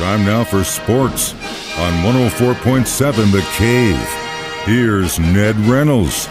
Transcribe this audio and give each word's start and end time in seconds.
Time 0.00 0.24
now 0.24 0.44
for 0.44 0.64
sports 0.64 1.34
on 1.78 1.92
104.7 2.02 3.32
The 3.32 3.46
Cave. 3.52 4.64
Here's 4.64 5.18
Ned 5.18 5.54
Reynolds. 5.66 6.26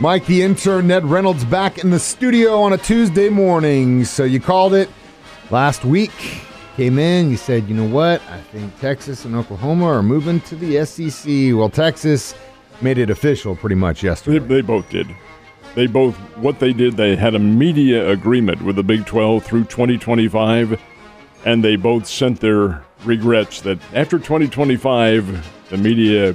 Mike, 0.00 0.24
the 0.24 0.40
intern, 0.40 0.86
Ned 0.86 1.04
Reynolds, 1.04 1.44
back 1.44 1.76
in 1.76 1.90
the 1.90 1.98
studio 1.98 2.58
on 2.62 2.72
a 2.72 2.78
Tuesday 2.78 3.28
morning. 3.28 4.02
So 4.06 4.24
you 4.24 4.40
called 4.40 4.72
it 4.72 4.88
last 5.50 5.84
week. 5.84 6.10
Came 6.78 6.98
in, 6.98 7.28
you 7.28 7.36
said, 7.36 7.68
you 7.68 7.74
know 7.74 7.86
what? 7.86 8.22
I 8.30 8.40
think 8.40 8.80
Texas 8.80 9.26
and 9.26 9.36
Oklahoma 9.36 9.84
are 9.84 10.02
moving 10.02 10.40
to 10.40 10.56
the 10.56 10.86
SEC. 10.86 11.54
Well, 11.54 11.68
Texas 11.68 12.34
made 12.80 12.96
it 12.96 13.10
official 13.10 13.56
pretty 13.56 13.76
much 13.76 14.02
yesterday. 14.02 14.38
They, 14.38 14.54
they 14.54 14.62
both 14.62 14.88
did. 14.88 15.14
They 15.74 15.86
both, 15.86 16.16
what 16.38 16.60
they 16.60 16.72
did, 16.72 16.96
they 16.96 17.14
had 17.14 17.34
a 17.34 17.38
media 17.38 18.08
agreement 18.08 18.62
with 18.62 18.76
the 18.76 18.82
Big 18.82 19.04
12 19.04 19.44
through 19.44 19.64
2025, 19.64 20.80
and 21.44 21.62
they 21.64 21.76
both 21.76 22.06
sent 22.06 22.40
their 22.40 22.84
regrets 23.04 23.60
that 23.62 23.78
after 23.94 24.18
2025, 24.18 25.68
the 25.70 25.76
media 25.76 26.34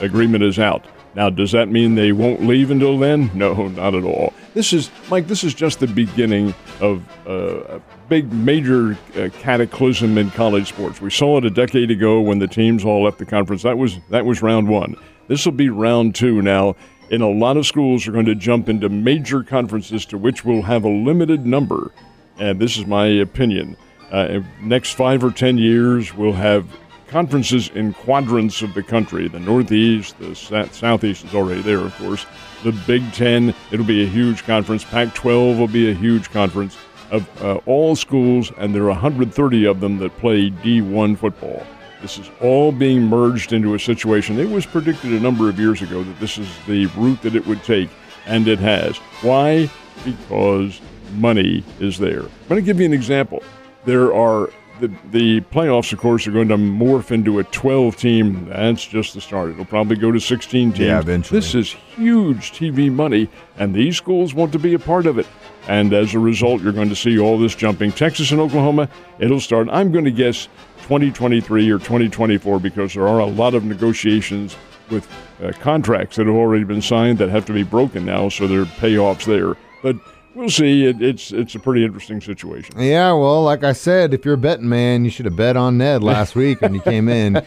agreement 0.00 0.42
is 0.42 0.58
out. 0.58 0.84
Now, 1.14 1.30
does 1.30 1.52
that 1.52 1.68
mean 1.68 1.94
they 1.94 2.12
won't 2.12 2.46
leave 2.46 2.70
until 2.70 2.98
then? 2.98 3.30
No, 3.38 3.68
not 3.68 3.94
at 3.94 4.04
all. 4.04 4.32
This 4.54 4.72
is, 4.72 4.90
Mike, 5.10 5.26
this 5.26 5.44
is 5.44 5.54
just 5.54 5.80
the 5.80 5.86
beginning 5.86 6.54
of 6.80 7.02
uh, 7.26 7.76
a 7.76 7.80
big, 8.08 8.32
major 8.32 8.96
uh, 9.16 9.28
cataclysm 9.40 10.18
in 10.18 10.30
college 10.30 10.68
sports. 10.68 11.00
We 11.00 11.10
saw 11.10 11.38
it 11.38 11.44
a 11.44 11.50
decade 11.50 11.90
ago 11.90 12.20
when 12.20 12.38
the 12.38 12.48
teams 12.48 12.84
all 12.84 13.04
left 13.04 13.18
the 13.18 13.26
conference. 13.26 13.62
That 13.62 13.78
was, 13.78 13.98
that 14.10 14.24
was 14.24 14.42
round 14.42 14.68
one. 14.68 14.96
This 15.28 15.44
will 15.44 15.52
be 15.52 15.70
round 15.70 16.14
two 16.14 16.42
now. 16.42 16.76
And 17.10 17.22
a 17.22 17.26
lot 17.26 17.56
of 17.56 17.66
schools 17.66 18.06
are 18.06 18.12
going 18.12 18.26
to 18.26 18.34
jump 18.34 18.68
into 18.68 18.88
major 18.88 19.42
conferences 19.42 20.04
to 20.06 20.18
which 20.18 20.44
we'll 20.44 20.62
have 20.62 20.84
a 20.84 20.88
limited 20.88 21.46
number. 21.46 21.90
And 22.38 22.60
this 22.60 22.76
is 22.76 22.86
my 22.86 23.06
opinion. 23.06 23.76
Uh, 24.10 24.40
next 24.62 24.92
five 24.92 25.22
or 25.22 25.30
ten 25.30 25.58
years, 25.58 26.14
we'll 26.14 26.32
have 26.32 26.66
conferences 27.08 27.70
in 27.74 27.92
quadrants 27.94 28.62
of 28.62 28.74
the 28.74 28.82
country. 28.82 29.28
The 29.28 29.40
Northeast, 29.40 30.18
the 30.18 30.34
Southeast 30.34 31.24
is 31.24 31.34
already 31.34 31.62
there, 31.62 31.78
of 31.78 31.94
course. 31.96 32.26
The 32.64 32.72
Big 32.86 33.12
Ten, 33.12 33.54
it'll 33.72 33.86
be 33.86 34.04
a 34.04 34.08
huge 34.08 34.44
conference. 34.44 34.84
Pac 34.84 35.14
12 35.14 35.58
will 35.58 35.68
be 35.68 35.90
a 35.90 35.94
huge 35.94 36.30
conference 36.30 36.76
of 37.10 37.42
uh, 37.42 37.56
all 37.66 37.96
schools, 37.96 38.52
and 38.58 38.74
there 38.74 38.82
are 38.84 38.90
130 38.90 39.64
of 39.64 39.80
them 39.80 39.98
that 39.98 40.16
play 40.18 40.50
D1 40.50 41.16
football. 41.16 41.66
This 42.02 42.18
is 42.18 42.30
all 42.40 42.70
being 42.70 43.02
merged 43.02 43.52
into 43.52 43.74
a 43.74 43.78
situation. 43.78 44.38
It 44.38 44.48
was 44.48 44.66
predicted 44.66 45.12
a 45.12 45.20
number 45.20 45.48
of 45.48 45.58
years 45.58 45.82
ago 45.82 46.04
that 46.04 46.20
this 46.20 46.38
is 46.38 46.48
the 46.66 46.86
route 46.86 47.22
that 47.22 47.34
it 47.34 47.46
would 47.46 47.64
take, 47.64 47.88
and 48.26 48.46
it 48.46 48.58
has. 48.58 48.96
Why? 49.22 49.70
Because 50.04 50.80
money 51.14 51.64
is 51.80 51.98
there. 51.98 52.22
I'm 52.22 52.48
going 52.48 52.62
to 52.62 52.66
give 52.66 52.78
you 52.78 52.86
an 52.86 52.92
example. 52.92 53.42
There 53.84 54.14
are 54.14 54.50
the, 54.80 54.92
the 55.10 55.40
playoffs, 55.42 55.92
of 55.92 55.98
course, 55.98 56.26
are 56.26 56.30
going 56.30 56.48
to 56.48 56.56
morph 56.56 57.10
into 57.10 57.38
a 57.38 57.44
12 57.44 57.96
team. 57.96 58.48
That's 58.48 58.84
just 58.84 59.14
the 59.14 59.20
start. 59.20 59.50
It'll 59.50 59.64
probably 59.64 59.96
go 59.96 60.12
to 60.12 60.20
16 60.20 60.72
teams. 60.72 60.78
Yeah, 60.78 61.00
eventually. 61.00 61.40
This 61.40 61.54
is 61.54 61.72
huge 61.72 62.52
TV 62.52 62.90
money, 62.90 63.28
and 63.56 63.74
these 63.74 63.96
schools 63.96 64.34
want 64.34 64.52
to 64.52 64.58
be 64.58 64.74
a 64.74 64.78
part 64.78 65.06
of 65.06 65.18
it. 65.18 65.26
And 65.66 65.92
as 65.92 66.14
a 66.14 66.18
result, 66.18 66.62
you're 66.62 66.72
going 66.72 66.88
to 66.88 66.96
see 66.96 67.18
all 67.18 67.38
this 67.38 67.54
jumping. 67.54 67.92
Texas 67.92 68.30
and 68.30 68.40
Oklahoma, 68.40 68.88
it'll 69.18 69.40
start, 69.40 69.68
I'm 69.70 69.92
going 69.92 70.04
to 70.04 70.10
guess, 70.10 70.48
2023 70.82 71.70
or 71.70 71.78
2024 71.78 72.60
because 72.60 72.94
there 72.94 73.06
are 73.06 73.18
a 73.18 73.26
lot 73.26 73.54
of 73.54 73.64
negotiations 73.64 74.56
with 74.90 75.06
uh, 75.42 75.52
contracts 75.60 76.16
that 76.16 76.26
have 76.26 76.34
already 76.34 76.64
been 76.64 76.80
signed 76.80 77.18
that 77.18 77.28
have 77.28 77.44
to 77.44 77.52
be 77.52 77.62
broken 77.62 78.06
now, 78.06 78.28
so 78.30 78.46
there 78.46 78.62
are 78.62 78.64
payoffs 78.64 79.24
there. 79.24 79.56
But 79.82 79.96
we'll 80.38 80.48
see. 80.48 80.86
It, 80.86 81.02
it's 81.02 81.32
it's 81.32 81.54
a 81.54 81.58
pretty 81.58 81.84
interesting 81.84 82.20
situation. 82.20 82.80
Yeah, 82.80 83.12
well, 83.12 83.42
like 83.42 83.64
I 83.64 83.72
said, 83.72 84.14
if 84.14 84.24
you're 84.24 84.34
a 84.34 84.38
betting 84.38 84.68
man, 84.68 85.04
you 85.04 85.10
should 85.10 85.26
have 85.26 85.36
bet 85.36 85.56
on 85.56 85.76
Ned 85.76 86.02
last 86.02 86.34
week 86.42 86.60
when 86.60 86.74
you 86.74 86.80
came 86.80 87.08
in. 87.08 87.42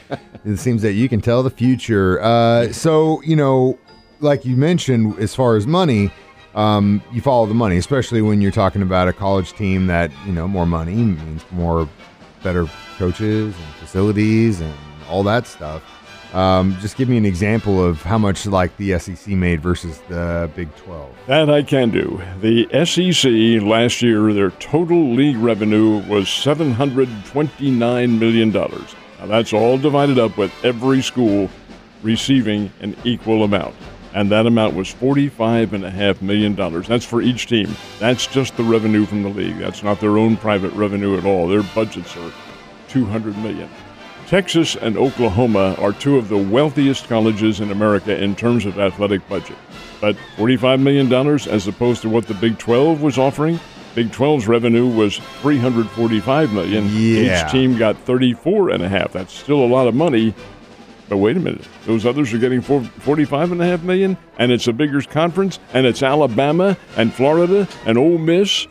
It 0.45 0.58
seems 0.58 0.81
that 0.81 0.94
you 0.94 1.09
can 1.09 1.22
tell 1.22 1.42
the 1.42 1.50
future. 1.50 2.22
Uh, 2.22 2.72
so 2.72 3.22
you 3.23 3.36
know, 3.36 3.80
like 4.19 4.45
you 4.45 4.56
mentioned, 4.56 5.18
as 5.19 5.34
far 5.34 5.56
as 5.56 5.66
money. 5.66 6.12
Um, 6.53 7.01
you 7.13 7.22
follow 7.22 7.46
the 7.46 7.53
money, 7.53 7.78
especially 7.78 8.22
when 8.22 8.41
you're 8.41 8.51
talking 8.51 8.81
about 8.81 9.07
a 9.07 9.13
college 9.13 9.53
team 9.53 9.88
that 9.88 10.12
you 10.25 10.34
know 10.34 10.50
more 10.50 10.66
money 10.66 10.96
means 10.96 11.46
more 11.50 11.88
better 12.44 12.66
coaches 12.97 13.56
and 13.56 13.74
facilities 13.75 14.59
and 14.59 14.74
all 15.07 15.24
that 15.24 15.47
stuff. 15.47 15.81
Um, 16.34 16.78
just 16.80 16.96
give 16.96 17.09
me 17.09 17.18
an 17.18 17.25
example 17.25 17.84
of 17.84 18.02
how 18.02 18.18
much 18.18 18.46
like 18.46 18.75
the 18.78 18.97
SEC 18.97 19.28
made 19.34 19.62
versus 19.62 20.00
the 20.08 20.50
Big 20.56 20.74
12. 20.78 21.14
That 21.28 21.50
I 21.50 21.62
can 21.62 21.90
do. 21.90 22.22
The 22.40 22.68
SEC 22.86 23.62
last 23.68 24.02
year, 24.02 24.31
their 24.31 24.52
total 24.52 25.14
league 25.14 25.38
revenue 25.38 25.97
was 26.08 26.25
$729 26.28 28.19
million. 28.19 28.52
Now, 28.52 29.25
that's 29.25 29.52
all 29.52 29.78
divided 29.78 30.18
up 30.18 30.38
with 30.38 30.53
every 30.64 31.02
school 31.02 31.50
receiving 32.02 32.72
an 32.80 32.96
equal 33.03 33.44
amount. 33.44 33.75
And 34.13 34.30
that 34.31 34.46
amount 34.46 34.75
was 34.75 34.94
$45.5 34.94 36.22
million. 36.22 36.56
That's 36.84 37.06
for 37.06 37.22
each 37.22 37.48
team. 37.48 37.75
That's 38.00 38.28
just 38.28 38.58
the 38.58 38.63
revenue 38.63 39.06
from 39.06 39.24
the 39.24 39.30
league. 39.30 39.58
That's 39.58 39.84
not 39.84 40.00
their 40.00 40.18
own 40.18 40.38
private 40.38 40.74
revenue 40.74 41.18
at 41.18 41.25
all. 41.25 41.48
Their 41.48 41.63
budgets 41.63 42.16
are 42.18 42.31
$200 42.90 43.36
million. 43.42 43.69
Texas 44.31 44.78
and 44.78 44.96
Oklahoma 44.96 45.75
are 45.78 45.92
two 45.92 46.16
of 46.18 46.30
the 46.30 46.38
wealthiest 46.38 47.09
colleges 47.09 47.59
in 47.59 47.69
America 47.69 48.18
in 48.18 48.34
terms 48.34 48.66
of 48.66 48.80
athletic 48.80 49.28
budget. 49.28 49.58
But 50.00 50.16
$45 50.38 50.81
million 50.81 51.12
as 51.50 51.68
opposed 51.68 52.02
to 52.03 52.09
what 52.09 52.28
the 52.28 52.34
Big 52.36 52.58
12 52.58 53.02
was 53.02 53.18
offering, 53.18 53.59
Big 53.94 54.09
12's 54.12 54.47
revenue 54.47 54.88
was 54.88 55.18
345 55.42 56.53
million. 56.53 56.86
Yeah. 56.86 57.46
Each 57.46 57.52
team 57.52 57.78
got 57.78 57.97
34 57.97 58.69
and 58.69 58.81
a 58.81 58.88
half. 58.88 59.12
That's 59.12 59.34
still 59.34 59.66
a 59.66 59.68
lot 59.68 59.90
of 59.90 59.96
money. 59.96 60.34
But 61.09 61.18
wait 61.18 61.36
a 61.36 61.42
minute. 61.42 61.68
Those 61.86 62.06
others 62.06 62.34
are 62.34 62.38
getting 62.38 62.62
45 62.62 63.52
and 63.52 63.62
a 63.62 63.66
half 63.66 63.84
million 63.84 64.16
and 64.38 64.50
it's 64.50 64.68
a 64.68 64.72
bigger 64.72 65.02
conference 65.02 65.59
and 65.74 65.86
it's 65.86 66.02
Alabama 66.02 66.78
and 66.96 67.13
Florida 67.13 67.68
and 67.86 67.98
Ole 67.98 68.18
Miss 68.18 68.66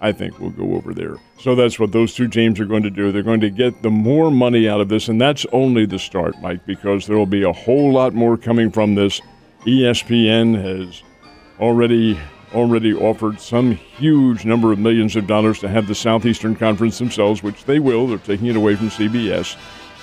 I 0.00 0.12
think 0.12 0.38
we'll 0.40 0.50
go 0.50 0.74
over 0.74 0.92
there. 0.94 1.16
So 1.40 1.54
that's 1.54 1.78
what 1.78 1.92
those 1.92 2.14
two 2.14 2.26
teams 2.26 2.58
are 2.58 2.64
going 2.64 2.82
to 2.82 2.90
do. 2.90 3.12
They're 3.12 3.22
going 3.22 3.40
to 3.40 3.50
get 3.50 3.82
the 3.82 3.90
more 3.90 4.28
money 4.28 4.68
out 4.68 4.80
of 4.80 4.88
this, 4.88 5.08
and 5.08 5.20
that's 5.20 5.46
only 5.52 5.86
the 5.86 5.98
start, 5.98 6.34
Mike, 6.42 6.66
because 6.66 7.06
there 7.06 7.16
will 7.16 7.26
be 7.26 7.44
a 7.44 7.52
whole 7.52 7.92
lot 7.92 8.12
more 8.12 8.36
coming 8.36 8.72
from 8.72 8.96
this. 8.96 9.20
ESPN 9.64 10.60
has 10.60 11.02
already 11.60 12.18
already 12.54 12.94
offered 12.94 13.38
some 13.38 13.72
huge 13.72 14.46
number 14.46 14.72
of 14.72 14.78
millions 14.78 15.14
of 15.14 15.26
dollars 15.26 15.58
to 15.60 15.68
have 15.68 15.86
the 15.86 15.94
Southeastern 15.94 16.56
Conference 16.56 16.98
themselves, 16.98 17.42
which 17.42 17.64
they 17.66 17.78
will. 17.78 18.06
They're 18.06 18.18
taking 18.18 18.46
it 18.46 18.56
away 18.56 18.74
from 18.74 18.88
CBS, 18.88 19.56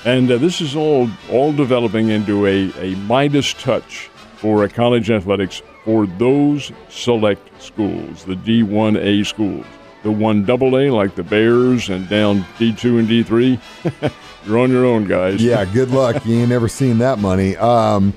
and 0.05 0.31
uh, 0.31 0.37
this 0.37 0.61
is 0.61 0.75
all 0.75 1.09
all 1.29 1.51
developing 1.51 2.09
into 2.09 2.45
a 2.45 2.71
a 2.79 2.95
Midas 3.07 3.53
touch 3.55 4.09
for 4.37 4.65
college 4.69 5.11
athletics 5.11 5.61
for 5.83 6.05
those 6.05 6.71
select 6.87 7.61
schools, 7.61 8.23
the 8.23 8.35
D1A 8.35 9.25
schools 9.25 9.65
the 10.05 10.11
one 10.11 10.45
double 10.45 10.77
A 10.77 10.91
like 10.91 11.15
the 11.15 11.23
Bears 11.23 11.89
and 11.89 12.07
down 12.07 12.45
D 12.59 12.71
two 12.73 12.99
and 12.99 13.07
D 13.07 13.23
three. 13.23 13.59
You're 14.45 14.59
on 14.59 14.69
your 14.69 14.85
own, 14.85 15.05
guys. 15.05 15.43
Yeah, 15.43 15.65
good 15.73 15.89
luck. 15.89 16.23
you 16.25 16.37
ain't 16.39 16.49
never 16.49 16.67
seen 16.67 16.99
that 16.99 17.17
money. 17.17 17.57
Um, 17.57 18.13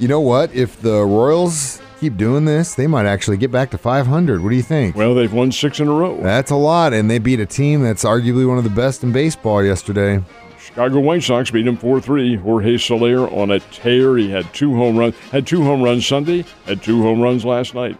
you 0.00 0.08
know 0.08 0.20
what? 0.20 0.52
If 0.52 0.82
the 0.82 1.04
Royals 1.04 1.80
keep 2.00 2.16
doing 2.16 2.44
this, 2.44 2.74
they 2.74 2.88
might 2.88 3.06
actually 3.06 3.36
get 3.36 3.52
back 3.52 3.70
to 3.70 3.78
500. 3.78 4.42
What 4.42 4.50
do 4.50 4.56
you 4.56 4.62
think? 4.62 4.96
Well, 4.96 5.14
they've 5.14 5.32
won 5.32 5.52
six 5.52 5.78
in 5.78 5.86
a 5.86 5.92
row. 5.92 6.20
That's 6.20 6.50
a 6.50 6.56
lot, 6.56 6.92
and 6.92 7.08
they 7.08 7.20
beat 7.20 7.38
a 7.38 7.46
team 7.46 7.82
that's 7.82 8.02
arguably 8.02 8.46
one 8.46 8.58
of 8.58 8.64
the 8.64 8.70
best 8.70 9.04
in 9.04 9.12
baseball 9.12 9.62
yesterday. 9.62 10.24
Chicago 10.58 10.98
White 10.98 11.22
Sox 11.22 11.52
beat 11.52 11.62
them 11.62 11.76
4-3. 11.76 12.38
Jorge 12.38 12.78
Soler 12.78 13.32
on 13.32 13.52
a 13.52 13.60
tear. 13.60 14.16
He 14.16 14.28
had 14.28 14.52
two 14.52 14.74
home 14.74 14.96
runs. 14.96 15.14
Had 15.30 15.46
two 15.46 15.62
home 15.62 15.82
runs 15.82 16.04
Sunday. 16.04 16.44
Had 16.66 16.82
two 16.82 17.00
home 17.02 17.20
runs 17.20 17.44
last 17.44 17.74
night 17.74 17.96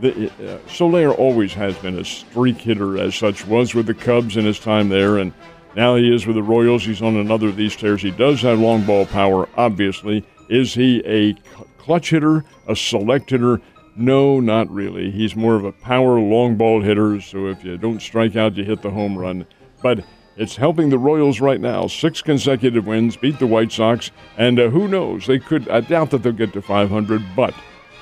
the, 0.00 0.30
uh, 0.30 0.68
Soler 0.68 1.12
always 1.12 1.54
has 1.54 1.76
been 1.78 1.98
a 1.98 2.04
streak 2.04 2.58
hitter, 2.58 2.98
as 2.98 3.14
such, 3.14 3.46
was 3.46 3.74
with 3.74 3.86
the 3.86 3.94
Cubs 3.94 4.36
in 4.36 4.44
his 4.44 4.58
time 4.58 4.88
there, 4.88 5.18
and 5.18 5.32
now 5.76 5.96
he 5.96 6.12
is 6.14 6.26
with 6.26 6.36
the 6.36 6.42
Royals. 6.42 6.84
He's 6.84 7.02
on 7.02 7.16
another 7.16 7.48
of 7.48 7.56
these 7.56 7.76
tears. 7.76 8.02
He 8.02 8.10
does 8.10 8.42
have 8.42 8.58
long 8.58 8.84
ball 8.84 9.06
power, 9.06 9.48
obviously. 9.56 10.24
Is 10.48 10.74
he 10.74 11.02
a 11.06 11.34
clutch 11.78 12.10
hitter, 12.10 12.44
a 12.68 12.76
select 12.76 13.30
hitter? 13.30 13.60
No, 13.96 14.40
not 14.40 14.70
really. 14.70 15.10
He's 15.10 15.36
more 15.36 15.54
of 15.54 15.64
a 15.64 15.72
power 15.72 16.18
long 16.18 16.56
ball 16.56 16.82
hitter, 16.82 17.20
so 17.20 17.46
if 17.46 17.64
you 17.64 17.76
don't 17.76 18.02
strike 18.02 18.36
out, 18.36 18.56
you 18.56 18.64
hit 18.64 18.82
the 18.82 18.90
home 18.90 19.16
run. 19.16 19.46
But 19.82 20.04
it's 20.36 20.56
helping 20.56 20.90
the 20.90 20.98
Royals 20.98 21.40
right 21.40 21.60
now. 21.60 21.86
Six 21.86 22.20
consecutive 22.20 22.86
wins, 22.86 23.16
beat 23.16 23.38
the 23.38 23.46
White 23.46 23.70
Sox, 23.70 24.10
and 24.36 24.58
uh, 24.58 24.68
who 24.68 24.88
knows? 24.88 25.26
They 25.26 25.38
could, 25.38 25.68
I 25.68 25.80
doubt 25.80 26.10
that 26.10 26.22
they'll 26.22 26.32
get 26.32 26.52
to 26.54 26.62
500, 26.62 27.22
but 27.36 27.54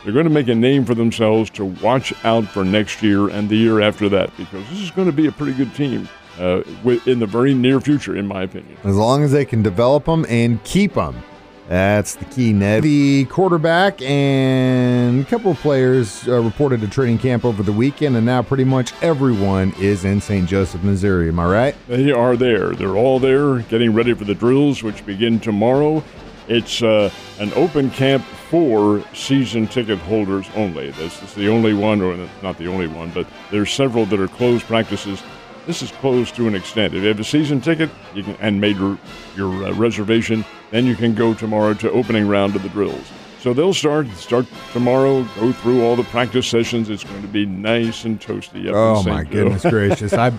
they're 0.05 0.13
going 0.13 0.25
to 0.25 0.31
make 0.31 0.49
a 0.49 0.55
name 0.55 0.85
for 0.85 0.95
themselves 0.95 1.51
to 1.51 1.65
watch 1.65 2.13
out 2.25 2.45
for 2.47 2.65
next 2.65 3.03
year 3.03 3.29
and 3.29 3.49
the 3.49 3.57
year 3.57 3.81
after 3.81 4.09
that 4.09 4.37
because 4.37 4.69
this 4.69 4.81
is 4.81 4.91
going 4.91 5.07
to 5.07 5.13
be 5.13 5.27
a 5.27 5.33
pretty 5.33 5.55
good 5.55 5.75
team 5.75 6.09
uh, 6.39 6.63
in 7.07 7.19
the 7.19 7.27
very 7.27 7.55
near 7.55 7.81
future, 7.81 8.17
in 8.17 8.27
my 8.27 8.43
opinion. 8.43 8.77
As 8.85 8.97
long 8.97 9.23
as 9.23 9.33
they 9.33 9.45
can 9.45 9.63
develop 9.63 10.07
them 10.07 10.27
and 10.29 10.63
keep 10.65 10.95
them. 10.95 11.23
That's 11.69 12.17
the 12.17 12.25
key, 12.27 12.53
Ned. 12.53 12.83
The 12.83 13.25
quarterback 13.27 14.03
and 14.03 15.23
a 15.23 15.25
couple 15.25 15.53
of 15.53 15.59
players 15.59 16.27
uh, 16.29 16.43
reported 16.43 16.81
to 16.81 16.89
training 16.89 17.19
camp 17.19 17.45
over 17.45 17.63
the 17.63 17.73
weekend, 17.73 18.17
and 18.17 18.27
now 18.27 18.43
pretty 18.43 18.65
much 18.65 18.93
everyone 19.01 19.73
is 19.79 20.05
in 20.05 20.21
St. 20.21 20.47
Joseph, 20.49 20.83
Missouri. 20.83 21.29
Am 21.29 21.39
I 21.39 21.47
right? 21.47 21.75
They 21.89 22.11
are 22.11 22.37
there. 22.37 22.75
They're 22.75 22.97
all 22.97 23.21
there 23.21 23.61
getting 23.61 23.95
ready 23.95 24.13
for 24.13 24.25
the 24.25 24.35
drills, 24.35 24.83
which 24.83 25.07
begin 25.07 25.39
tomorrow. 25.39 26.03
It's 26.49 26.83
uh, 26.83 27.11
an 27.39 27.53
open 27.55 27.91
camp 27.91 28.25
for 28.51 29.05
season 29.15 29.69
ticket 29.69 29.99
holders 30.01 30.49
only. 30.57 30.91
This 30.91 31.23
is 31.23 31.35
the 31.35 31.49
only 31.49 31.73
one, 31.73 32.01
or 32.01 32.29
not 32.43 32.59
the 32.59 32.67
only 32.67 32.89
one, 32.89 33.11
but 33.11 33.27
there's 33.51 33.73
several 33.73 34.07
that 34.07 34.19
are 34.19 34.29
closed 34.29 34.67
practices. 34.67 35.23
This 35.67 35.83
is 35.83 35.93
closed 35.93 36.35
to 36.37 36.49
an 36.49 36.57
extent. 36.57 36.95
If 36.95 37.03
you 37.03 37.09
have 37.09 37.21
a 37.21 37.25
season 37.25 37.61
ticket 37.61 37.91
you 38.15 38.25
can, 38.25 38.37
and 38.41 38.61
made 38.61 38.77
your, 38.77 38.99
your 39.37 39.67
uh, 39.67 39.73
reservation, 39.75 40.45
then 40.73 40.85
you 40.85 40.97
can 40.97 41.15
go 41.15 41.33
tomorrow 41.33 41.75
to 41.75 41.91
opening 41.93 42.27
round 42.27 42.57
of 42.57 42.65
the 42.65 42.69
drills. 42.71 43.13
So 43.43 43.53
they'll 43.53 43.75
start 43.75 44.07
start 44.11 44.47
tomorrow. 44.73 45.25
Go 45.35 45.53
through 45.53 45.85
all 45.85 45.97
the 45.97 46.05
practice 46.05 46.47
sessions. 46.47 46.89
It's 46.89 47.03
going 47.03 47.23
to 47.23 47.29
be 47.29 47.45
nice 47.45 48.05
and 48.05 48.21
toasty. 48.21 48.69
Up 48.69 48.75
Oh 48.77 49.03
my 49.03 49.25
goodness 49.25 49.63
gracious! 49.63 50.13
I, 50.13 50.33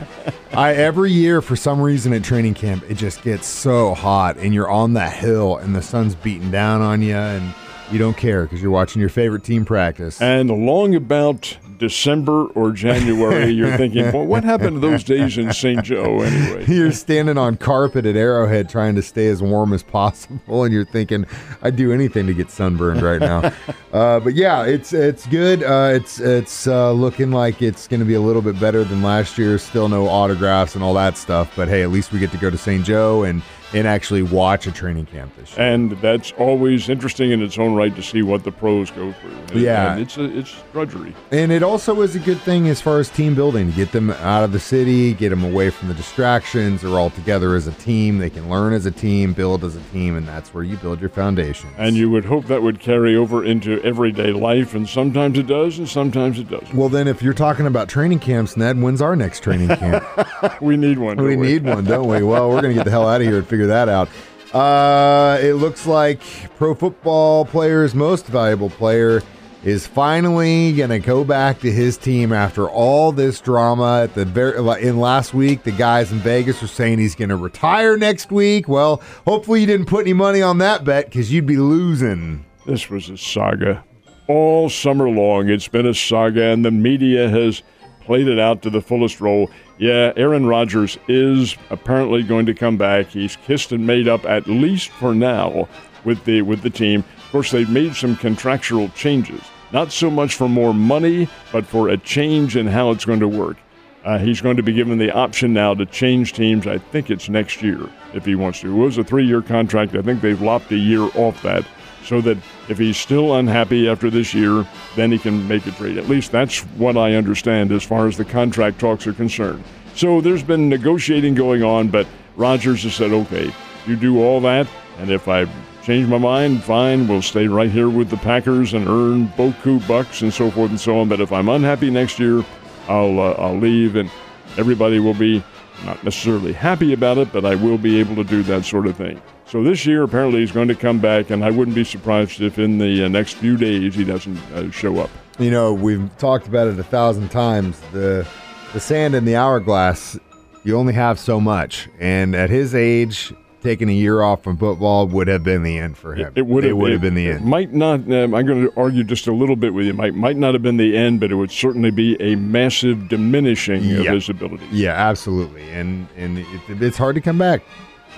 I 0.54 0.74
every 0.74 1.12
year 1.12 1.42
for 1.42 1.58
some 1.58 1.82
reason 1.82 2.14
at 2.14 2.24
training 2.24 2.54
camp 2.54 2.90
it 2.90 2.96
just 2.96 3.22
gets 3.22 3.46
so 3.46 3.94
hot, 3.94 4.38
and 4.38 4.54
you're 4.54 4.72
on 4.72 4.94
that 4.94 5.12
hill, 5.12 5.58
and 5.58 5.76
the 5.76 5.82
sun's 5.82 6.16
beating 6.16 6.50
down 6.50 6.82
on 6.82 7.02
you, 7.02 7.16
and 7.16 7.54
you 7.92 8.00
don't 8.00 8.16
care 8.16 8.44
because 8.44 8.62
you're 8.62 8.72
watching 8.72 9.02
your 9.02 9.10
favorite 9.10 9.44
team 9.44 9.66
practice. 9.66 10.22
And 10.22 10.50
along 10.50 10.96
about 10.96 11.58
December 11.78 12.46
or 12.48 12.72
January, 12.72 13.52
you're 13.52 13.76
thinking, 13.78 14.12
well, 14.12 14.26
what 14.26 14.44
happened 14.44 14.76
to 14.76 14.80
those 14.80 15.04
days 15.04 15.38
in 15.38 15.54
St. 15.54 15.84
Joe 15.84 16.22
anyway? 16.22 16.66
You're 16.68 16.92
standing 16.92 17.38
on 17.38 17.58
carpet 17.58 18.06
at 18.06 18.16
Arrowhead 18.16 18.70
trying 18.70 18.96
to 18.96 19.02
stay 19.02 19.28
as 19.28 19.42
warm 19.42 19.74
as 19.74 19.84
possible, 19.84 20.64
and 20.64 20.74
you're 20.74 20.86
thinking, 20.86 21.26
"I'd 21.62 21.76
do 21.76 21.92
anything 21.92 22.28
to 22.28 22.34
get 22.34 22.50
sunburned 22.50 23.02
right 23.02 23.20
now." 23.20 23.52
uh, 23.94 24.20
but 24.20 24.34
yeah, 24.34 24.64
it's 24.64 24.94
it's 24.94 25.26
good. 25.28 25.64
Uh, 25.64 25.92
it's 25.94 26.20
it's 26.20 26.68
uh, 26.68 26.92
looking 26.92 27.32
like 27.32 27.62
it's 27.62 27.88
going 27.88 28.00
to 28.00 28.06
be 28.06 28.16
a 28.16 28.22
little 28.22 28.42
bit 28.42 28.60
better 28.60 28.84
than 28.84 29.02
last 29.02 29.38
year. 29.38 29.58
Still 29.58 29.90
no 29.90 30.08
autographs 30.08 30.76
and 30.76 30.84
all 30.84 30.94
that 30.96 31.18
stuff, 31.18 31.52
but 31.56 31.68
hey, 31.68 31.84
at 31.84 31.90
least 31.90 32.12
we 32.12 32.20
get 32.20 32.32
to 32.32 32.38
go 32.38 32.50
to 32.50 32.58
St. 32.58 32.86
Joe 32.86 33.24
and 33.24 33.42
and 33.74 33.88
actually 33.88 34.22
watch 34.24 34.68
a 34.68 34.72
training 34.72 35.06
camp 35.08 35.36
this 35.38 35.56
year. 35.58 35.66
And 35.68 35.92
that's 36.02 36.32
always 36.34 36.90
interesting 36.90 37.32
in 37.32 37.42
its 37.42 37.58
own 37.58 37.74
right 37.76 37.96
to 37.96 38.04
see 38.04 38.22
what 38.22 38.44
the 38.44 38.52
pros 38.52 38.92
go 38.92 39.12
through. 39.14 39.32
And- 39.52 39.62
Yeah. 39.62 39.94
and 39.94 40.02
it's 40.02 40.18
a, 40.18 40.24
it's 40.38 40.56
drudgery. 40.74 41.16
And 41.32 41.52
it 41.52 41.64
also 41.64 42.02
is 42.02 42.16
a 42.16 42.20
good 42.20 42.40
thing 42.42 42.68
as 42.70 42.82
far 42.82 43.00
as 43.00 43.10
team 43.10 43.36
building 43.36 43.70
to 43.72 43.76
get 43.76 43.92
them 43.92 44.12
out 44.12 44.44
of 44.44 44.52
the 44.52 44.60
city, 44.60 45.14
get 45.14 45.30
them 45.30 45.44
away 45.44 45.70
from 45.70 45.88
the 45.88 45.94
distractions. 45.94 46.82
They're 46.82 46.98
all 47.00 47.10
together 47.10 47.56
as 47.56 47.68
a 47.68 47.72
team. 47.74 48.18
They 48.20 48.30
can 48.30 48.50
learn 48.50 48.74
as 48.74 48.86
a 48.86 48.92
team, 48.92 49.34
build 49.34 49.64
as 49.64 49.76
a 49.76 49.82
team, 49.92 50.16
and 50.16 50.28
that's 50.28 50.54
where 50.54 50.64
you 50.64 50.78
build 50.78 51.00
your 51.02 51.10
foundation. 51.10 51.70
And 51.78 51.96
you 51.96 52.10
would 52.10 52.26
hope 52.26 52.46
that 52.48 52.62
would 52.62 52.80
carry 52.80 53.16
over 53.16 53.44
into 53.44 53.82
everyday 53.84 54.32
life, 54.32 54.74
and 54.76 54.88
sometimes 54.88 55.38
it 55.38 55.48
does, 55.48 55.78
and 55.80 55.88
sometimes 55.90 56.40
it 56.40 56.50
doesn't. 56.50 56.74
Well, 56.74 56.90
then, 56.90 57.08
if 57.08 57.22
you're 57.22 57.34
talking 57.34 57.66
about 57.68 57.90
training 57.90 58.20
camps, 58.20 58.56
Ned, 58.58 58.82
when's 58.82 59.02
our 59.02 59.16
next 59.16 59.42
training 59.44 59.70
camp? 59.70 60.04
We 60.62 60.78
need 60.78 60.98
one. 61.00 61.18
we 61.18 61.36
don't 61.36 61.42
need 61.46 61.64
one, 61.64 61.84
don't 61.86 62.08
we? 62.08 62.22
Well, 62.22 62.50
we're 62.50 62.62
going 62.62 62.74
to 62.74 62.80
get 62.80 62.84
the 62.86 62.92
hell 62.92 63.08
out 63.08 63.22
of 63.22 63.28
here 63.28 63.38
and 63.38 63.48
figure 63.48 63.63
that 63.68 63.90
out. 63.90 64.10
Uh, 64.54 65.40
it 65.42 65.54
looks 65.54 65.88
like 65.88 66.22
pro 66.58 66.76
football 66.76 67.46
player's 67.46 67.96
most 67.96 68.28
valuable 68.28 68.70
player 68.70 69.24
is 69.64 69.88
finally 69.88 70.74
going 70.74 70.90
to 70.90 71.00
go 71.00 71.24
back 71.24 71.60
to 71.62 71.72
his 71.72 71.98
team 71.98 72.34
after 72.34 72.70
all 72.70 73.12
this 73.12 73.40
drama 73.40 74.02
at 74.04 74.14
the 74.14 74.26
very 74.26 74.58
in 74.86 75.00
last 75.00 75.34
week 75.34 75.64
the 75.64 75.72
guys 75.72 76.12
in 76.12 76.20
Vegas 76.20 76.62
were 76.62 76.68
saying 76.68 77.00
he's 77.00 77.16
going 77.16 77.30
to 77.30 77.38
retire 77.38 77.98
next 77.98 78.30
week 78.32 78.68
well 78.68 79.02
hopefully 79.26 79.62
you 79.62 79.66
didn't 79.66 79.86
put 79.86 80.02
any 80.02 80.14
money 80.14 80.42
on 80.42 80.58
that 80.58 80.84
bet 80.84 81.10
cuz 81.10 81.32
you'd 81.32 81.46
be 81.46 81.56
losing 81.58 82.46
This 82.66 82.90
was 82.90 83.10
a 83.10 83.18
saga. 83.18 83.84
All 84.28 84.70
summer 84.70 85.10
long, 85.10 85.50
it's 85.50 85.68
been 85.68 85.86
a 85.86 85.94
saga, 85.94 86.44
and 86.46 86.64
the 86.64 86.72
media 86.72 87.28
has 87.30 87.62
played 88.06 88.28
it 88.28 88.40
out 88.40 88.62
to 88.62 88.70
the 88.70 88.82
fullest 88.82 89.22
role. 89.22 89.50
Yeah, 89.78 90.14
Aaron 90.16 90.46
Rodgers 90.46 90.98
is 91.08 91.56
apparently 91.70 92.24
going 92.24 92.46
to 92.46 92.54
come 92.54 92.78
back. 92.78 93.08
He's 93.08 93.36
kissed 93.36 93.72
and 93.72 93.86
made 93.86 94.08
up, 94.08 94.26
at 94.26 94.48
least 94.48 94.90
for 94.90 95.14
now, 95.14 95.68
with 96.04 96.24
the 96.26 96.42
with 96.42 96.62
the 96.62 96.70
team. 96.70 97.04
Of 97.18 97.32
course, 97.32 97.52
they've 97.52 97.70
made 97.70 97.96
some 97.96 98.16
contractual 98.16 98.90
changes. 98.90 99.42
Not 99.72 99.92
so 99.92 100.12
much 100.12 100.36
for 100.36 100.48
more 100.48 100.74
money, 100.74 101.28
but 101.52 101.66
for 101.66 101.90
a 101.90 101.98
change 101.98 102.56
in 102.56 102.68
how 102.68 102.92
it's 102.92 103.06
going 103.06 103.22
to 103.22 103.28
work. 103.28 103.58
Uh, 104.06 104.20
he's 104.20 104.42
going 104.42 104.58
to 104.58 104.64
be 104.64 104.74
given 104.74 104.98
the 104.98 105.12
option 105.12 105.54
now 105.54 105.74
to 105.74 105.86
change 105.86 106.34
teams. 106.34 106.68
I 106.68 106.78
think 106.78 107.10
it's 107.10 107.30
next 107.30 107.64
year 107.64 107.90
if 108.14 108.26
he 108.26 108.36
wants 108.36 108.60
to. 108.60 108.68
It 108.70 108.78
was 108.78 108.98
a 108.98 109.04
three-year 109.04 109.42
contract. 109.42 109.96
I 109.96 110.02
think 110.02 110.22
they've 110.22 110.42
lopped 110.42 110.72
a 110.72 110.78
year 110.78 111.10
off 111.16 111.42
that 111.44 111.66
so 112.04 112.22
that 112.22 112.38
if 112.70 112.78
he's 112.78 112.98
still 112.98 113.36
unhappy 113.36 113.88
after 113.88 114.10
this 114.10 114.34
year, 114.34 114.68
then 114.96 115.12
he 115.12 115.18
can 115.18 115.48
make 115.48 115.66
a 115.66 115.72
trade. 115.72 115.98
At 115.98 116.10
least 116.10 116.32
that's 116.32 116.60
what 116.76 116.98
I 116.98 117.16
understand 117.16 117.72
as 117.72 117.84
far 117.84 118.08
as 118.08 118.18
the 118.18 118.26
contract 118.26 118.80
talks 118.80 119.08
are 119.08 119.14
concerned. 119.14 119.64
So 119.96 120.22
there's 120.22 120.44
been 120.44 120.70
negotiating 120.70 121.36
going 121.36 121.64
on, 121.64 121.90
but 121.90 122.08
Rodgers 122.36 122.84
has 122.84 122.96
said, 122.96 123.12
okay, 123.12 123.54
you 123.86 123.96
do 123.96 124.24
all 124.24 124.40
that, 124.42 124.68
and 124.98 125.10
if 125.10 125.28
I 125.28 125.48
change 125.84 126.08
my 126.08 126.18
mind, 126.18 126.64
fine, 126.64 127.08
we'll 127.08 127.22
stay 127.22 127.48
right 127.48 127.70
here 127.70 127.90
with 127.90 128.10
the 128.10 128.18
Packers 128.18 128.74
and 128.74 128.88
earn 128.88 129.28
Boku 129.30 129.86
bucks 129.88 130.22
and 130.22 130.34
so 130.34 130.50
forth 130.50 130.70
and 130.72 130.80
so 130.80 131.00
on. 131.00 131.10
But 131.10 131.20
if 131.20 131.32
I'm 131.32 131.50
unhappy 131.50 131.90
next 131.92 132.20
year, 132.20 132.44
I'll 132.88 133.20
uh, 133.20 133.34
I'll 133.34 133.58
leave, 133.58 133.96
and 133.96 134.10
everybody 134.58 135.00
will 135.00 135.14
be 135.14 135.44
not 135.86 136.04
necessarily 136.04 136.54
happy 136.54 136.94
about 136.94 137.18
it, 137.18 137.32
but 137.32 137.46
I 137.46 137.56
will 137.56 137.78
be 137.78 138.00
able 138.00 138.16
to 138.16 138.24
do 138.24 138.44
that 138.44 138.66
sort 138.66 138.88
of 138.88 138.96
thing. 138.96 139.22
So 139.54 139.62
this 139.62 139.86
year, 139.86 140.02
apparently, 140.02 140.40
he's 140.40 140.52
going 140.52 140.70
to 140.70 140.74
come 140.74 140.98
back, 140.98 141.30
and 141.30 141.46
I 141.46 141.52
wouldn't 141.52 141.76
be 141.76 141.84
surprised 141.84 142.42
if 142.42 142.58
in 142.58 142.80
the 142.80 143.06
uh, 143.06 143.08
next 143.08 143.34
few 143.34 143.56
days 143.56 143.94
he 143.94 144.04
doesn't 144.04 144.36
uh, 144.52 144.72
show 144.72 144.98
up. 144.98 145.12
you 145.38 145.52
know 145.52 145.72
we've 145.76 146.10
talked 146.18 146.48
about 146.48 146.68
it 146.70 146.80
a 146.80 146.84
thousand 146.84 147.30
times 147.30 147.80
the 147.92 148.28
the 148.74 148.80
sand 148.80 149.14
in 149.14 149.26
the 149.26 149.36
hourglass 149.36 150.18
you 150.64 150.76
only 150.76 150.94
have 150.94 151.20
so 151.20 151.40
much 151.40 151.88
and 152.00 152.34
at 152.36 152.50
his 152.50 152.74
age 152.74 153.32
taking 153.62 153.90
a 153.90 153.94
year 153.94 154.24
off 154.24 154.44
from 154.44 154.58
football 154.58 155.06
would 155.08 155.28
have 155.28 155.44
been 155.44 155.62
the 155.62 155.78
end 155.78 155.96
for 156.00 156.16
him 156.16 156.34
It 156.36 156.48
would 156.48 156.64
have, 156.64 156.72
it 156.72 156.74
would 156.74 156.92
have 156.92 157.02
been 157.02 157.14
the 157.14 157.28
it 157.28 157.36
end 157.36 157.46
Might 157.46 157.74
not. 157.74 158.12
Um, 158.12 158.34
I'm 158.34 158.48
going 158.48 158.64
to 158.68 158.74
argue 158.76 159.04
just 159.04 159.28
a 159.28 159.32
little 159.32 159.56
bit 159.56 159.72
with 159.76 159.86
you. 159.86 159.94
Might 159.94 160.16
might 160.16 160.36
not 160.36 160.56
have 160.56 160.64
been 160.64 160.78
the 160.78 160.98
end, 160.98 161.20
but 161.20 161.32
it 161.32 161.36
would 161.36 161.52
certainly 161.52 161.92
be 161.92 162.20
a 162.20 162.34
massive 162.38 163.08
diminishing 163.08 163.82
of 163.98 164.04
Yeah. 164.06 164.14
his 164.14 164.30
abilities. 164.30 164.72
yeah 164.72 164.94
absolutely 164.94 165.70
and 165.70 166.08
and 166.18 166.40
it, 166.40 166.48
it's 166.82 166.98
hard 166.98 167.14
to 167.14 167.22
come 167.22 167.38
back 167.38 167.62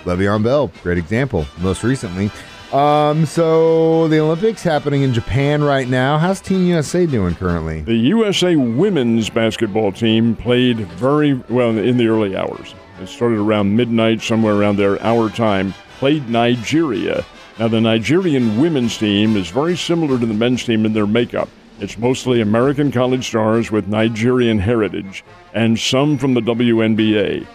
Le'Veon 0.06 0.42
Bell 0.42 0.70
great 0.82 0.98
example 0.98 1.44
most 1.58 1.82
recently 1.82 2.30
um 2.72 3.24
so 3.26 4.08
the 4.08 4.18
olympics 4.18 4.62
happening 4.62 5.02
in 5.02 5.12
japan 5.12 5.62
right 5.62 5.88
now 5.88 6.18
how's 6.18 6.40
team 6.40 6.66
usa 6.66 7.06
doing 7.06 7.34
currently 7.34 7.82
The 7.82 7.94
USA 7.94 8.56
women's 8.56 9.30
basketball 9.30 9.92
team 9.92 10.34
played 10.34 10.78
very 10.78 11.34
well 11.48 11.76
in 11.76 11.96
the 11.96 12.08
early 12.08 12.36
hours. 12.36 12.74
It 13.00 13.08
started 13.08 13.38
around 13.38 13.76
midnight, 13.76 14.22
somewhere 14.22 14.54
around 14.54 14.76
there, 14.76 15.00
our 15.02 15.28
time. 15.30 15.74
Played 15.98 16.28
Nigeria. 16.28 17.24
Now, 17.58 17.68
the 17.68 17.80
Nigerian 17.80 18.60
women's 18.60 18.98
team 18.98 19.36
is 19.36 19.48
very 19.48 19.76
similar 19.76 20.18
to 20.18 20.26
the 20.26 20.34
men's 20.34 20.64
team 20.64 20.84
in 20.84 20.92
their 20.92 21.06
makeup. 21.06 21.48
It's 21.78 21.96
mostly 21.98 22.40
American 22.40 22.90
college 22.90 23.28
stars 23.28 23.70
with 23.70 23.86
Nigerian 23.86 24.58
heritage, 24.58 25.24
and 25.54 25.78
some 25.78 26.18
from 26.18 26.34
the 26.34 26.40
WNBA. 26.40 27.46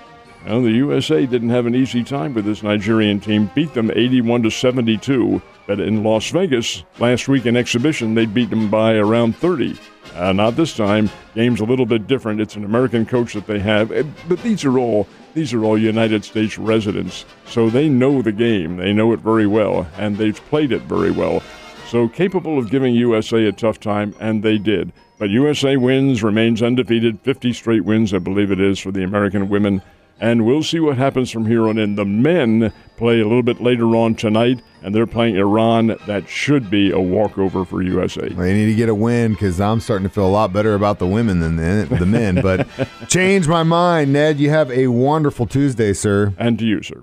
Well, 0.45 0.63
the 0.63 0.71
USA 0.71 1.25
didn't 1.27 1.51
have 1.51 1.67
an 1.67 1.75
easy 1.75 2.03
time 2.03 2.33
with 2.33 2.45
this 2.45 2.63
Nigerian 2.63 3.19
team. 3.19 3.51
Beat 3.53 3.73
them 3.73 3.91
81 3.93 4.43
to 4.43 4.49
72. 4.49 5.41
But 5.67 5.79
in 5.79 6.03
Las 6.03 6.29
Vegas 6.31 6.83
last 6.99 7.27
week 7.27 7.45
in 7.45 7.55
exhibition, 7.55 8.15
they 8.15 8.25
beat 8.25 8.49
them 8.49 8.69
by 8.69 8.95
around 8.95 9.35
30. 9.35 9.77
Uh, 10.15 10.33
not 10.33 10.55
this 10.55 10.75
time. 10.75 11.09
Game's 11.35 11.61
a 11.61 11.65
little 11.65 11.85
bit 11.85 12.07
different. 12.07 12.41
It's 12.41 12.55
an 12.55 12.65
American 12.65 13.05
coach 13.05 13.33
that 13.33 13.45
they 13.45 13.59
have, 13.59 13.91
Eh, 13.91 14.03
but 14.27 14.41
these 14.41 14.65
are 14.65 14.77
all 14.77 15.07
these 15.33 15.53
are 15.53 15.63
all 15.63 15.77
United 15.77 16.25
States 16.25 16.57
residents, 16.57 17.23
so 17.45 17.69
they 17.69 17.87
know 17.87 18.21
the 18.21 18.33
game. 18.33 18.75
They 18.75 18.91
know 18.91 19.13
it 19.13 19.21
very 19.21 19.47
well, 19.47 19.87
and 19.97 20.17
they've 20.17 20.35
played 20.49 20.73
it 20.73 20.81
very 20.81 21.11
well. 21.11 21.41
So 21.87 22.09
capable 22.09 22.57
of 22.57 22.69
giving 22.69 22.93
USA 22.95 23.45
a 23.45 23.53
tough 23.53 23.79
time, 23.79 24.13
and 24.19 24.43
they 24.43 24.57
did. 24.57 24.91
But 25.17 25.29
USA 25.29 25.77
wins, 25.77 26.21
remains 26.23 26.61
undefeated, 26.61 27.21
50 27.21 27.53
straight 27.53 27.85
wins, 27.85 28.13
I 28.13 28.19
believe 28.19 28.51
it 28.51 28.59
is, 28.59 28.79
for 28.79 28.91
the 28.91 29.03
American 29.03 29.47
women. 29.47 29.81
And 30.21 30.45
we'll 30.45 30.61
see 30.61 30.79
what 30.79 30.97
happens 30.97 31.31
from 31.31 31.47
here 31.47 31.67
on 31.67 31.79
in. 31.79 31.95
The 31.95 32.05
men 32.05 32.71
play 32.95 33.19
a 33.19 33.23
little 33.23 33.41
bit 33.41 33.59
later 33.59 33.95
on 33.95 34.13
tonight, 34.13 34.61
and 34.83 34.93
they're 34.93 35.07
playing 35.07 35.35
Iran. 35.35 35.97
That 36.05 36.29
should 36.29 36.69
be 36.69 36.91
a 36.91 36.99
walkover 36.99 37.65
for 37.65 37.81
USA. 37.81 38.29
They 38.29 38.53
need 38.53 38.67
to 38.67 38.75
get 38.75 38.87
a 38.87 38.93
win 38.93 39.31
because 39.31 39.59
I'm 39.59 39.79
starting 39.79 40.07
to 40.07 40.13
feel 40.13 40.27
a 40.27 40.29
lot 40.29 40.53
better 40.53 40.75
about 40.75 40.99
the 40.99 41.07
women 41.07 41.39
than 41.39 41.55
the, 41.55 41.87
the 41.95 42.05
men. 42.05 42.35
But 42.35 42.67
change 43.09 43.47
my 43.47 43.63
mind, 43.63 44.13
Ned. 44.13 44.39
You 44.39 44.51
have 44.51 44.69
a 44.69 44.87
wonderful 44.87 45.47
Tuesday, 45.47 45.91
sir. 45.91 46.35
And 46.37 46.59
to 46.59 46.65
you, 46.65 46.83
sir. 46.83 47.01